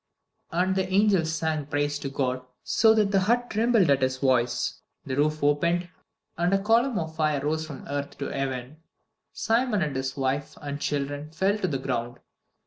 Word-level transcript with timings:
And 0.51 0.73
the 0.75 0.91
angel 0.91 1.25
sang 1.25 1.67
praise 1.67 1.99
to 1.99 2.09
God, 2.09 2.43
so 2.63 2.95
that 2.95 3.11
the 3.11 3.19
hut 3.19 3.51
trembled 3.51 3.91
at 3.91 4.01
his 4.01 4.17
voice. 4.17 4.81
The 5.05 5.15
roof 5.15 5.43
opened, 5.43 5.89
and 6.39 6.51
a 6.55 6.57
column 6.57 6.97
of 6.97 7.15
fire 7.15 7.41
rose 7.45 7.67
from 7.67 7.85
earth 7.87 8.17
to 8.17 8.29
heaven. 8.29 8.77
Simon 9.31 9.83
and 9.83 9.95
his 9.95 10.17
wife 10.17 10.57
and 10.59 10.81
children 10.81 11.29
fell 11.29 11.59
to 11.59 11.67
the 11.67 11.77
ground. 11.77 12.17